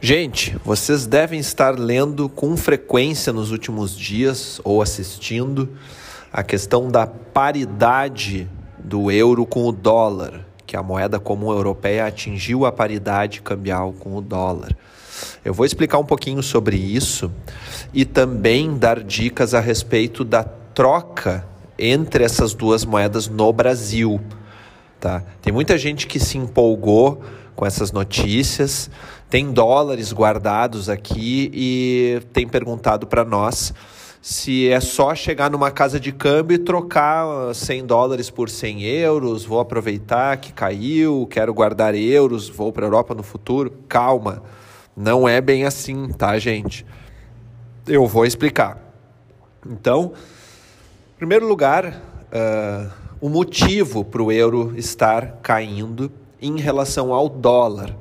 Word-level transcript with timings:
Gente, 0.00 0.56
vocês 0.64 1.06
devem 1.06 1.40
estar 1.40 1.76
lendo 1.76 2.28
com 2.28 2.56
frequência 2.56 3.32
nos 3.32 3.50
últimos 3.50 3.98
dias 3.98 4.60
ou 4.62 4.80
assistindo 4.80 5.68
a 6.32 6.44
questão 6.44 6.88
da 6.88 7.04
paridade 7.04 8.48
do 8.78 9.10
euro 9.10 9.44
com 9.44 9.66
o 9.66 9.72
dólar, 9.72 10.46
que 10.64 10.76
a 10.76 10.84
moeda 10.84 11.18
comum 11.18 11.50
europeia 11.50 12.06
atingiu 12.06 12.64
a 12.64 12.70
paridade 12.70 13.42
cambial 13.42 13.92
com 13.92 14.16
o 14.16 14.20
dólar. 14.20 14.70
Eu 15.44 15.52
vou 15.52 15.66
explicar 15.66 15.98
um 15.98 16.04
pouquinho 16.04 16.44
sobre 16.44 16.76
isso 16.76 17.28
e 17.92 18.04
também 18.04 18.78
dar 18.78 19.02
dicas 19.02 19.52
a 19.52 19.58
respeito 19.58 20.22
da 20.22 20.44
troca 20.44 21.44
entre 21.76 22.22
essas 22.22 22.54
duas 22.54 22.84
moedas 22.84 23.26
no 23.26 23.52
Brasil. 23.52 24.20
Tá? 25.00 25.24
Tem 25.42 25.52
muita 25.52 25.76
gente 25.76 26.06
que 26.06 26.20
se 26.20 26.38
empolgou 26.38 27.20
com 27.58 27.66
essas 27.66 27.90
notícias, 27.90 28.88
tem 29.28 29.50
dólares 29.50 30.12
guardados 30.12 30.88
aqui 30.88 31.50
e 31.52 32.22
tem 32.32 32.46
perguntado 32.46 33.04
para 33.04 33.24
nós 33.24 33.74
se 34.22 34.68
é 34.68 34.78
só 34.78 35.12
chegar 35.12 35.50
numa 35.50 35.68
casa 35.72 35.98
de 35.98 36.12
câmbio 36.12 36.54
e 36.54 36.58
trocar 36.58 37.52
100 37.52 37.84
dólares 37.84 38.30
por 38.30 38.48
100 38.48 38.84
euros, 38.84 39.44
vou 39.44 39.58
aproveitar 39.58 40.36
que 40.36 40.52
caiu, 40.52 41.26
quero 41.28 41.52
guardar 41.52 41.96
euros, 41.96 42.48
vou 42.48 42.72
para 42.72 42.84
a 42.84 42.86
Europa 42.86 43.12
no 43.12 43.24
futuro. 43.24 43.72
Calma, 43.88 44.40
não 44.96 45.28
é 45.28 45.40
bem 45.40 45.64
assim, 45.64 46.10
tá, 46.12 46.38
gente? 46.38 46.86
Eu 47.88 48.06
vou 48.06 48.24
explicar. 48.24 48.78
Então, 49.68 50.12
em 51.12 51.18
primeiro 51.18 51.48
lugar, 51.48 51.86
uh, 51.86 52.88
o 53.20 53.28
motivo 53.28 54.04
para 54.04 54.22
o 54.22 54.30
euro 54.30 54.74
estar 54.76 55.38
caindo 55.42 56.08
em 56.40 56.58
relação 56.58 57.12
ao 57.12 57.28
dólar. 57.28 57.94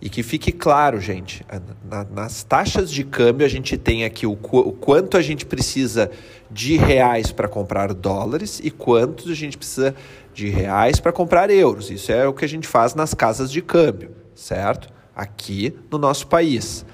E 0.00 0.08
que 0.08 0.22
fique 0.22 0.52
claro, 0.52 1.00
gente, 1.00 1.44
na, 1.84 2.04
nas 2.04 2.44
taxas 2.44 2.88
de 2.88 3.02
câmbio 3.02 3.44
a 3.44 3.48
gente 3.48 3.76
tem 3.76 4.04
aqui 4.04 4.26
o, 4.26 4.32
o 4.32 4.72
quanto 4.72 5.16
a 5.16 5.22
gente 5.22 5.44
precisa 5.44 6.08
de 6.48 6.76
reais 6.76 7.32
para 7.32 7.48
comprar 7.48 7.92
dólares 7.92 8.60
e 8.62 8.70
quanto 8.70 9.28
a 9.28 9.34
gente 9.34 9.58
precisa 9.58 9.94
de 10.32 10.48
reais 10.48 11.00
para 11.00 11.10
comprar 11.10 11.50
euros. 11.50 11.90
Isso 11.90 12.12
é 12.12 12.28
o 12.28 12.32
que 12.32 12.44
a 12.44 12.48
gente 12.48 12.68
faz 12.68 12.94
nas 12.94 13.12
casas 13.12 13.50
de 13.50 13.60
câmbio, 13.60 14.12
certo? 14.36 14.88
Aqui 15.16 15.74
no 15.90 15.98
nosso 15.98 16.28
país. 16.28 16.86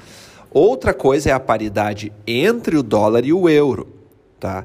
Outra 0.51 0.95
coisa 0.95 1.29
é 1.29 1.33
a 1.33 1.41
paridade 1.41 2.11
entre 2.27 2.77
o 2.79 2.83
dólar 2.83 3.27
e 3.27 3.35
o 3.35 3.51
euro, 3.51 3.87
tá? 4.41 4.65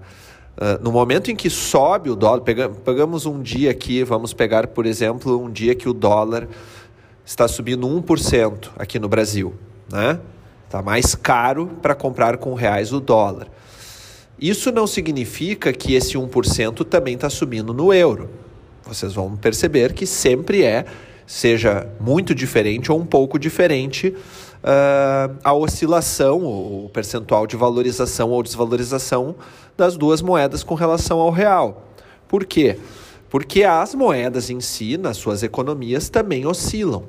Uh, 0.59 0.83
no 0.83 0.91
momento 0.91 1.31
em 1.31 1.35
que 1.37 1.49
sobe 1.49 2.09
o 2.09 2.17
dólar, 2.17 2.41
pegamos 2.41 3.25
um 3.25 3.41
dia 3.41 3.71
aqui, 3.71 4.03
vamos 4.03 4.33
pegar, 4.33 4.67
por 4.67 4.85
exemplo, 4.85 5.41
um 5.41 5.49
dia 5.49 5.73
que 5.73 5.87
o 5.87 5.93
dólar 5.93 6.49
está 7.25 7.47
subindo 7.47 7.87
1% 7.87 8.71
aqui 8.77 8.99
no 8.99 9.07
Brasil. 9.07 9.53
Né? 9.89 10.19
Está 10.65 10.81
mais 10.81 11.15
caro 11.15 11.67
para 11.81 11.95
comprar 11.95 12.35
com 12.37 12.53
reais 12.53 12.91
o 12.91 12.99
dólar. 12.99 13.47
Isso 14.37 14.69
não 14.69 14.85
significa 14.85 15.71
que 15.71 15.93
esse 15.93 16.17
1% 16.17 16.85
também 16.85 17.15
está 17.15 17.29
subindo 17.29 17.73
no 17.73 17.93
euro. 17.93 18.29
Vocês 18.85 19.13
vão 19.13 19.37
perceber 19.37 19.93
que 19.93 20.05
sempre 20.05 20.63
é, 20.63 20.85
seja 21.29 21.87
muito 21.99 22.33
diferente 22.33 22.91
ou 22.91 22.97
um 22.97 23.05
pouco 23.05 23.37
diferente, 23.37 24.07
uh, 24.07 25.37
a 25.43 25.53
oscilação, 25.53 26.43
o 26.43 26.89
percentual 26.91 27.45
de 27.45 27.55
valorização 27.55 28.31
ou 28.31 28.41
desvalorização 28.41 29.35
das 29.77 29.95
duas 29.95 30.23
moedas 30.23 30.63
com 30.63 30.73
relação 30.73 31.19
ao 31.19 31.29
real. 31.29 31.85
Por 32.27 32.45
quê? 32.45 32.79
Porque 33.29 33.63
as 33.63 33.93
moedas 33.93 34.49
em 34.49 34.59
si, 34.59 34.97
nas 34.97 35.17
suas 35.17 35.43
economias, 35.43 36.09
também 36.09 36.47
oscilam. 36.47 37.03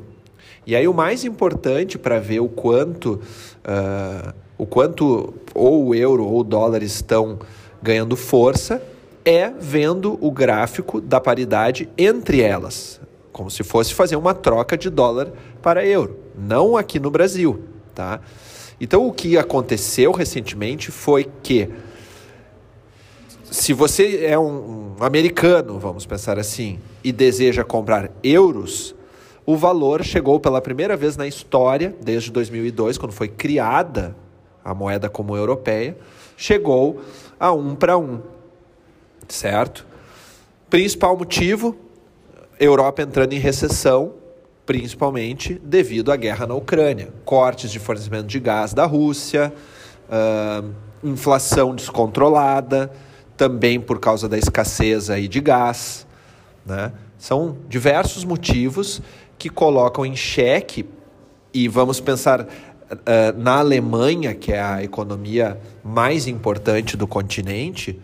E 0.67 0.77
aí 0.77 0.87
o 0.87 0.93
mais 0.93 1.25
importante 1.25 1.97
para 1.97 2.21
ver 2.21 2.41
o 2.41 2.49
quanto, 2.49 3.23
uh, 3.65 4.35
o 4.59 4.67
quanto 4.67 5.33
ou 5.55 5.87
o 5.87 5.95
euro 5.95 6.27
ou 6.27 6.41
o 6.41 6.45
dólar 6.45 6.83
estão 6.83 7.39
ganhando 7.83 8.15
força 8.17 8.83
é 9.25 9.49
vendo 9.49 10.19
o 10.21 10.31
gráfico 10.31 11.01
da 11.01 11.19
paridade 11.19 11.89
entre 11.97 12.43
elas, 12.43 13.01
como 13.33 13.51
se 13.51 13.63
fosse 13.63 13.95
fazer 13.95 14.17
uma 14.17 14.35
troca 14.35 14.77
de 14.77 14.91
dólar 14.91 15.33
para 15.63 15.87
euro, 15.87 16.19
não 16.37 16.77
aqui 16.77 16.99
no 16.99 17.11
Brasil, 17.11 17.63
tá? 17.95 18.21
Então 18.81 19.07
o 19.07 19.13
que 19.13 19.37
aconteceu 19.37 20.11
recentemente 20.13 20.91
foi 20.91 21.29
que 21.43 21.69
se 23.51 23.73
você 23.73 24.25
é 24.25 24.39
um, 24.39 24.95
um 24.99 25.05
americano, 25.05 25.79
vamos 25.79 26.07
pensar 26.07 26.39
assim, 26.39 26.79
e 27.03 27.11
deseja 27.11 27.65
comprar 27.65 28.11
euros, 28.23 28.95
o 29.45 29.57
valor 29.57 30.05
chegou 30.05 30.39
pela 30.39 30.61
primeira 30.61 30.97
vez 30.97 31.17
na 31.17 31.27
história, 31.27 31.95
desde 32.01 32.31
2002, 32.31 32.97
quando 32.97 33.13
foi 33.13 33.27
criada 33.27 34.15
a 34.65 34.73
moeda 34.73 35.09
comum 35.09 35.37
europeia, 35.37 35.97
chegou 36.37 37.01
a 37.39 37.53
um 37.53 37.75
para 37.75 37.99
um, 37.99 38.21
certo? 39.29 39.87
Principal 40.69 41.17
motivo, 41.17 41.77
Europa 42.61 43.01
entrando 43.01 43.33
em 43.33 43.39
recessão, 43.39 44.13
principalmente 44.67 45.61
devido 45.65 46.13
à 46.13 46.17
guerra 46.17 46.47
na 46.47 46.55
Ucrânia, 46.55 47.09
cortes 47.25 47.73
de 47.73 47.79
fornecimento 47.79 48.27
de 48.27 48.39
gás 48.39 48.75
da 48.75 48.85
Rússia, 48.85 49.51
uh, 50.07 50.71
inflação 51.03 51.75
descontrolada, 51.75 52.93
também 53.35 53.81
por 53.81 53.99
causa 53.99 54.29
da 54.29 54.37
escassez 54.37 55.09
aí 55.09 55.27
de 55.27 55.41
gás, 55.41 56.07
né? 56.67 56.93
São 57.17 57.57
diversos 57.69 58.25
motivos 58.25 59.01
que 59.39 59.49
colocam 59.49 60.05
em 60.05 60.15
xeque, 60.15 60.87
e 61.53 61.67
vamos 61.67 61.99
pensar 61.99 62.43
uh, 62.43 62.47
na 63.39 63.59
Alemanha, 63.59 64.35
que 64.35 64.53
é 64.53 64.61
a 64.61 64.85
economia 64.85 65.59
mais 65.83 66.27
importante 66.27 66.95
do 66.95 67.07
continente, 67.07 67.99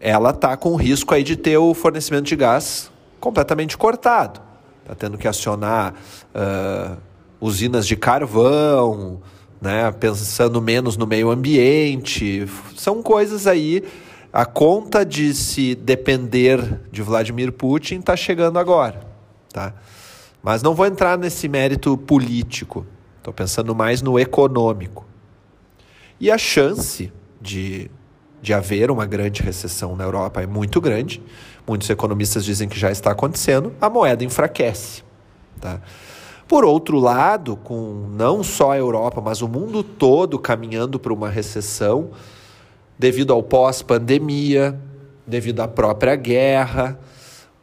ela 0.00 0.30
está 0.30 0.56
com 0.56 0.74
risco 0.74 1.14
aí 1.14 1.22
de 1.22 1.36
ter 1.36 1.58
o 1.58 1.72
fornecimento 1.74 2.24
de 2.24 2.34
gás 2.34 2.90
completamente 3.20 3.76
cortado. 3.76 4.40
Está 4.82 4.94
tendo 4.94 5.16
que 5.16 5.28
acionar 5.28 5.94
uh, 6.34 6.96
usinas 7.40 7.86
de 7.86 7.94
carvão, 7.94 9.20
né, 9.60 9.92
pensando 9.92 10.60
menos 10.60 10.96
no 10.96 11.06
meio 11.06 11.30
ambiente. 11.30 12.46
São 12.74 13.02
coisas 13.02 13.46
aí. 13.46 13.84
A 14.32 14.46
conta 14.46 15.04
de 15.04 15.34
se 15.34 15.74
depender 15.74 16.80
de 16.90 17.02
Vladimir 17.02 17.52
Putin 17.52 17.98
está 17.98 18.16
chegando 18.16 18.58
agora. 18.58 19.00
Tá? 19.52 19.74
Mas 20.42 20.62
não 20.62 20.74
vou 20.74 20.86
entrar 20.86 21.18
nesse 21.18 21.48
mérito 21.48 21.96
político, 21.96 22.86
estou 23.18 23.32
pensando 23.32 23.74
mais 23.74 24.00
no 24.00 24.18
econômico. 24.18 25.06
E 26.18 26.30
a 26.30 26.38
chance 26.38 27.12
de, 27.40 27.90
de 28.42 28.54
haver 28.54 28.90
uma 28.90 29.06
grande 29.06 29.42
recessão 29.42 29.94
na 29.94 30.04
Europa 30.04 30.42
é 30.42 30.46
muito 30.46 30.80
grande. 30.80 31.22
Muitos 31.66 31.88
economistas 31.90 32.44
dizem 32.44 32.68
que 32.68 32.78
já 32.78 32.90
está 32.90 33.10
acontecendo, 33.10 33.72
a 33.80 33.90
moeda 33.90 34.24
enfraquece. 34.24 35.02
Tá? 35.60 35.80
Por 36.48 36.64
outro 36.64 36.98
lado, 36.98 37.56
com 37.56 38.08
não 38.10 38.42
só 38.42 38.72
a 38.72 38.76
Europa, 38.76 39.20
mas 39.20 39.40
o 39.40 39.46
mundo 39.46 39.82
todo 39.84 40.38
caminhando 40.38 40.98
para 40.98 41.12
uma 41.12 41.28
recessão, 41.28 42.10
devido 42.98 43.32
ao 43.32 43.42
pós-pandemia, 43.42 44.76
devido 45.26 45.60
à 45.60 45.68
própria 45.68 46.16
guerra, 46.16 46.98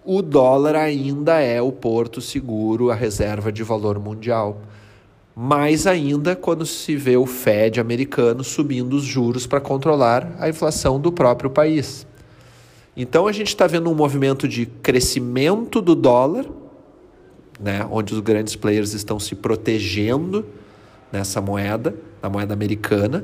o 0.05 0.21
dólar 0.21 0.75
ainda 0.75 1.41
é 1.41 1.61
o 1.61 1.69
porto 1.69 2.21
seguro, 2.21 2.89
a 2.89 2.95
reserva 2.95 3.51
de 3.51 3.61
valor 3.61 3.99
mundial. 3.99 4.61
Mais 5.39 5.85
ainda 5.85 6.35
quando 6.35 6.65
se 6.65 6.95
vê 6.95 7.15
o 7.15 7.27
Fed 7.27 7.79
americano 7.79 8.43
subindo 8.43 8.93
os 8.95 9.03
juros 9.03 9.45
para 9.45 9.61
controlar 9.61 10.35
a 10.39 10.49
inflação 10.49 10.99
do 10.99 11.11
próprio 11.11 11.47
país. 11.47 12.07
Então 12.95 13.27
a 13.27 13.31
gente 13.31 13.49
está 13.49 13.67
vendo 13.67 13.87
um 13.91 13.93
movimento 13.93 14.47
de 14.47 14.65
crescimento 14.65 15.79
do 15.79 15.93
dólar, 15.93 16.47
né, 17.59 17.87
onde 17.91 18.15
os 18.15 18.19
grandes 18.19 18.55
players 18.55 18.95
estão 18.95 19.19
se 19.19 19.35
protegendo 19.35 20.43
nessa 21.11 21.39
moeda, 21.39 21.95
na 22.19 22.29
moeda 22.29 22.55
americana, 22.55 23.23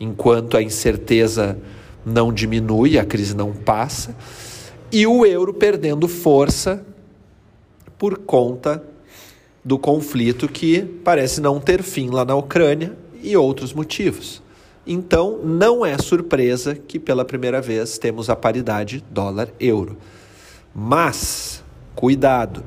enquanto 0.00 0.56
a 0.56 0.62
incerteza 0.62 1.56
não 2.04 2.32
diminui, 2.32 2.98
a 2.98 3.04
crise 3.04 3.36
não 3.36 3.52
passa 3.52 4.16
e 4.90 5.06
o 5.06 5.24
euro 5.24 5.54
perdendo 5.54 6.08
força 6.08 6.84
por 7.96 8.18
conta 8.18 8.82
do 9.64 9.78
conflito 9.78 10.48
que 10.48 10.82
parece 11.04 11.40
não 11.40 11.60
ter 11.60 11.82
fim 11.82 12.10
lá 12.10 12.24
na 12.24 12.34
Ucrânia 12.34 12.96
e 13.22 13.36
outros 13.36 13.72
motivos. 13.72 14.42
Então, 14.86 15.38
não 15.44 15.86
é 15.86 15.96
surpresa 15.96 16.74
que 16.74 16.98
pela 16.98 17.24
primeira 17.24 17.60
vez 17.60 17.98
temos 17.98 18.28
a 18.28 18.34
paridade 18.34 19.04
dólar-euro. 19.10 19.96
Mas, 20.74 21.62
cuidado, 21.94 22.64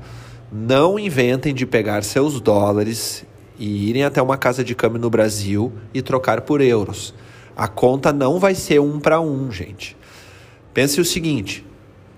não 0.52 0.98
inventem 0.98 1.54
de 1.54 1.66
pegar 1.66 2.04
seus 2.04 2.40
dólares 2.40 3.26
e 3.60 3.90
irem 3.90 4.04
até 4.04 4.22
uma 4.22 4.38
casa 4.38 4.64
de 4.64 4.74
câmbio 4.74 5.02
no 5.02 5.10
Brasil 5.10 5.74
e 5.94 6.02
trocar 6.02 6.42
por 6.42 6.62
euros. 6.62 7.14
A 7.56 7.68
conta 7.68 8.14
não 8.14 8.40
vai 8.40 8.56
ser 8.56 8.80
um 8.80 9.00
para 9.00 9.20
um, 9.20 9.52
gente. 9.52 9.98
Pense 10.74 11.00
o 11.02 11.06
seguinte: 11.06 11.66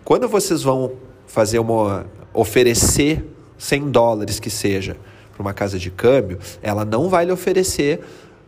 quando 0.03 0.27
vocês 0.27 0.61
vão 0.61 0.93
fazer 1.25 1.59
uma 1.59 2.05
oferecer 2.33 3.25
100 3.57 3.91
dólares 3.91 4.39
que 4.39 4.49
seja 4.49 4.97
para 5.33 5.41
uma 5.41 5.53
casa 5.53 5.77
de 5.77 5.91
câmbio, 5.91 6.39
ela 6.61 6.83
não 6.83 7.09
vai 7.09 7.25
lhe 7.25 7.31
oferecer 7.31 8.01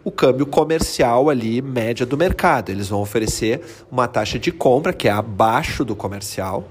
o 0.03 0.11
câmbio 0.11 0.45
comercial 0.45 1.29
ali 1.29 1.61
média 1.61 2.05
do 2.05 2.17
mercado. 2.17 2.69
Eles 2.69 2.89
vão 2.89 3.01
oferecer 3.01 3.61
uma 3.91 4.07
taxa 4.07 4.39
de 4.39 4.51
compra 4.51 4.91
que 4.93 5.07
é 5.07 5.11
abaixo 5.11 5.85
do 5.85 5.95
comercial, 5.95 6.67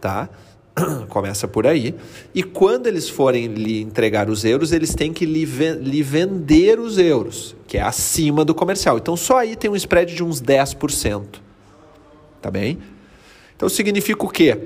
tá? 0.00 0.28
Começa 1.08 1.46
por 1.46 1.66
aí. 1.66 1.94
E 2.34 2.42
quando 2.42 2.86
eles 2.86 3.08
forem 3.08 3.46
lhe 3.46 3.80
entregar 3.80 4.28
os 4.28 4.44
euros, 4.44 4.72
eles 4.72 4.94
têm 4.94 5.12
que 5.12 5.26
lhe, 5.26 5.44
lhe 5.44 6.02
vender 6.02 6.78
os 6.78 6.98
euros, 6.98 7.54
que 7.66 7.78
é 7.78 7.82
acima 7.82 8.44
do 8.44 8.54
comercial. 8.54 8.98
Então 8.98 9.16
só 9.16 9.38
aí 9.38 9.56
tem 9.56 9.70
um 9.70 9.76
spread 9.76 10.14
de 10.14 10.24
uns 10.24 10.40
10%. 10.40 11.24
Tá 12.40 12.50
bem? 12.50 12.78
Então 13.54 13.68
significa 13.68 14.24
o 14.24 14.28
quê? 14.28 14.58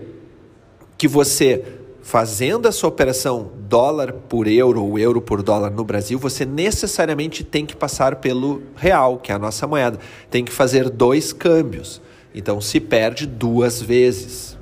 Que 0.96 1.08
você 1.08 1.64
fazendo 2.04 2.68
essa 2.68 2.86
operação 2.86 3.50
dólar 3.60 4.12
por 4.12 4.46
euro 4.46 4.84
ou 4.84 4.98
euro 4.98 5.22
por 5.22 5.42
dólar 5.42 5.70
no 5.70 5.82
Brasil, 5.82 6.18
você 6.18 6.44
necessariamente 6.44 7.42
tem 7.42 7.64
que 7.64 7.74
passar 7.74 8.16
pelo 8.16 8.62
real, 8.76 9.16
que 9.16 9.32
é 9.32 9.34
a 9.34 9.38
nossa 9.38 9.66
moeda. 9.66 9.98
Tem 10.30 10.44
que 10.44 10.52
fazer 10.52 10.90
dois 10.90 11.32
câmbios. 11.32 12.02
Então 12.34 12.60
se 12.60 12.78
perde 12.78 13.26
duas 13.26 13.80
vezes. 13.80 14.54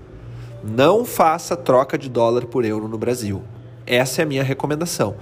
Não 0.63 1.05
faça 1.05 1.57
troca 1.57 1.99
de 1.99 2.09
dólar 2.09 2.47
por 2.47 2.65
euro 2.65 2.87
no 2.87 2.97
Brasil. 2.97 3.43
Essa 3.85 4.23
é 4.23 4.25
a 4.25 4.27
minha 4.27 4.45
recomendação. 4.45 5.17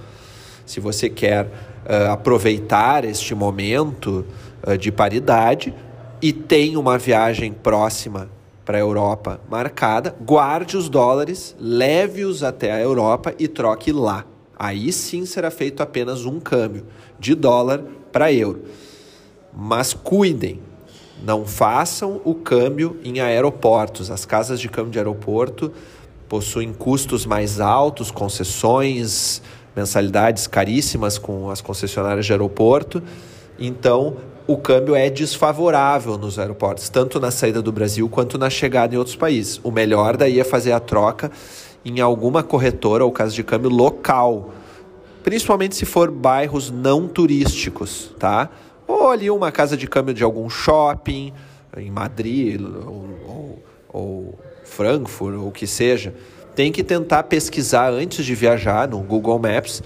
Se 0.63 0.79
você 0.79 1.09
quer 1.09 1.47
uh, 1.47 2.11
aproveitar 2.11 3.03
este 3.03 3.33
momento 3.33 4.23
uh, 4.65 4.77
de 4.77 4.91
paridade 4.91 5.73
e 6.21 6.31
tem 6.31 6.77
uma 6.77 6.99
viagem 6.99 7.51
próxima 7.51 8.29
para 8.65 8.77
a 8.77 8.81
Europa 8.81 9.39
marcada, 9.49 10.15
guarde 10.21 10.77
os 10.77 10.89
dólares, 10.89 11.55
leve-os 11.59 12.43
até 12.43 12.71
a 12.71 12.79
Europa 12.79 13.33
e 13.39 13.47
troque 13.47 13.91
lá. 13.91 14.25
Aí 14.57 14.91
sim 14.91 15.25
será 15.25 15.49
feito 15.49 15.81
apenas 15.81 16.25
um 16.25 16.39
câmbio 16.39 16.85
de 17.19 17.33
dólar 17.33 17.83
para 18.11 18.31
euro. 18.31 18.63
Mas 19.53 19.93
cuidem, 19.93 20.59
não 21.23 21.45
façam 21.45 22.21
o 22.23 22.35
câmbio 22.35 22.99
em 23.03 23.19
aeroportos. 23.19 24.11
As 24.11 24.25
casas 24.25 24.59
de 24.59 24.69
câmbio 24.69 24.91
de 24.91 24.99
aeroporto 24.99 25.71
possuem 26.29 26.71
custos 26.73 27.25
mais 27.25 27.59
altos, 27.59 28.11
concessões, 28.11 29.41
mensalidades 29.75 30.47
caríssimas 30.47 31.17
com 31.17 31.49
as 31.49 31.59
concessionárias 31.61 32.25
de 32.25 32.31
aeroporto. 32.31 33.01
Então, 33.59 34.17
o 34.51 34.57
câmbio 34.57 34.95
é 34.95 35.09
desfavorável 35.09 36.17
nos 36.17 36.37
aeroportos, 36.37 36.89
tanto 36.89 37.19
na 37.19 37.31
saída 37.31 37.61
do 37.61 37.71
Brasil 37.71 38.09
quanto 38.09 38.37
na 38.37 38.49
chegada 38.49 38.93
em 38.93 38.97
outros 38.97 39.15
países. 39.15 39.61
O 39.63 39.71
melhor 39.71 40.17
daí 40.17 40.39
é 40.39 40.43
fazer 40.43 40.73
a 40.73 40.79
troca 40.79 41.31
em 41.85 42.01
alguma 42.01 42.43
corretora 42.43 43.05
ou 43.05 43.11
casa 43.11 43.33
de 43.33 43.43
câmbio 43.43 43.69
local, 43.69 44.53
principalmente 45.23 45.75
se 45.75 45.85
for 45.85 46.11
bairros 46.11 46.69
não 46.69 47.07
turísticos, 47.07 48.13
tá? 48.19 48.49
Ou 48.87 49.09
ali 49.09 49.31
uma 49.31 49.51
casa 49.51 49.77
de 49.77 49.87
câmbio 49.87 50.13
de 50.13 50.23
algum 50.23 50.49
shopping, 50.49 51.31
em 51.77 51.89
Madrid 51.89 52.59
ou, 52.61 53.09
ou, 53.27 53.63
ou 53.87 54.39
Frankfurt, 54.65 55.35
ou 55.37 55.47
o 55.47 55.51
que 55.51 55.65
seja. 55.65 56.13
Tem 56.53 56.71
que 56.71 56.83
tentar 56.83 57.23
pesquisar 57.23 57.89
antes 57.89 58.25
de 58.25 58.35
viajar 58.35 58.89
no 58.89 58.99
Google 58.99 59.39
Maps 59.39 59.81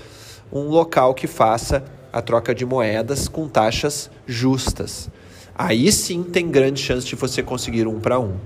um 0.52 0.70
local 0.70 1.14
que 1.14 1.28
faça 1.28 1.84
a 2.16 2.22
troca 2.22 2.56
de 2.56 2.66
moedas 2.66 3.28
com 3.28 3.46
taxas 3.46 4.10
justas. 4.26 5.10
Aí 5.54 5.92
sim 5.92 6.24
tem 6.24 6.50
grande 6.50 6.82
chance 6.82 7.06
de 7.06 7.14
você 7.14 7.44
conseguir 7.44 7.88
um 7.88 8.00
para 8.00 8.18
um. 8.18 8.38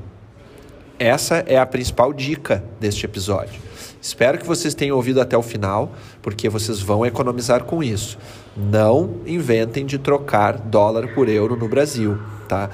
Essa 0.98 1.44
é 1.46 1.56
a 1.56 1.68
principal 1.68 2.12
dica 2.12 2.64
deste 2.80 3.06
episódio. 3.06 3.62
Espero 4.02 4.40
que 4.40 4.46
vocês 4.48 4.74
tenham 4.74 4.96
ouvido 4.96 5.22
até 5.22 5.38
o 5.38 5.44
final, 5.44 5.92
porque 6.20 6.50
vocês 6.50 6.80
vão 6.82 7.06
economizar 7.06 7.64
com 7.64 7.84
isso. 7.84 8.18
Não 8.58 9.18
inventem 9.28 9.86
de 9.86 10.00
trocar 10.00 10.58
dólar 10.58 11.14
por 11.14 11.30
euro 11.30 11.56
no 11.56 11.68
Brasil, 11.68 12.18
tá? 12.48 12.72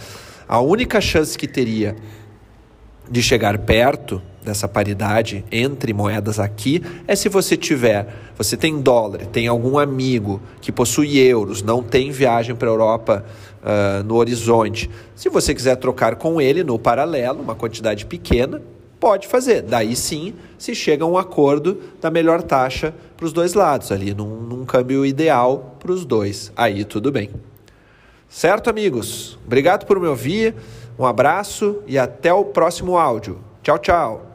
A 0.47 0.61
única 0.61 1.01
chance 1.01 1.37
que 1.37 1.45
teria 1.45 1.97
de 3.11 3.21
chegar 3.21 3.57
perto 3.57 4.21
dessa 4.45 4.67
paridade 4.67 5.43
entre 5.51 5.91
moedas 5.91 6.39
aqui 6.39 6.81
é 7.07 7.15
se 7.15 7.27
você 7.27 7.57
tiver, 7.57 8.07
você 8.37 8.55
tem 8.55 8.79
dólar, 8.79 9.25
tem 9.25 9.47
algum 9.47 9.77
amigo 9.77 10.39
que 10.61 10.71
possui 10.71 11.17
euros, 11.17 11.61
não 11.61 11.83
tem 11.83 12.11
viagem 12.11 12.55
para 12.55 12.69
a 12.69 12.71
Europa 12.71 13.25
uh, 13.61 14.03
no 14.03 14.15
horizonte. 14.15 14.89
Se 15.15 15.27
você 15.27 15.53
quiser 15.53 15.75
trocar 15.77 16.15
com 16.15 16.39
ele 16.39 16.63
no 16.63 16.79
paralelo, 16.79 17.41
uma 17.41 17.55
quantidade 17.55 18.05
pequena, 18.05 18.61
pode 18.99 19.27
fazer. 19.27 19.63
Daí 19.63 19.95
sim 19.95 20.33
se 20.57 20.73
chega 20.73 21.03
a 21.03 21.07
um 21.07 21.17
acordo 21.17 21.81
da 21.99 22.09
melhor 22.09 22.41
taxa 22.41 22.93
para 23.17 23.25
os 23.25 23.33
dois 23.33 23.53
lados, 23.53 23.91
ali 23.91 24.13
num, 24.13 24.41
num 24.41 24.65
câmbio 24.65 25.05
ideal 25.05 25.75
para 25.79 25.91
os 25.91 26.05
dois. 26.05 26.51
Aí 26.55 26.85
tudo 26.85 27.11
bem. 27.11 27.29
Certo, 28.29 28.69
amigos? 28.69 29.37
Obrigado 29.45 29.85
por 29.85 29.99
me 29.99 30.07
ouvir. 30.07 30.55
Um 30.97 31.05
abraço 31.05 31.81
e 31.85 31.97
até 31.97 32.33
o 32.33 32.45
próximo 32.45 32.97
áudio. 32.97 33.39
Tchau, 33.61 33.77
tchau. 33.79 34.34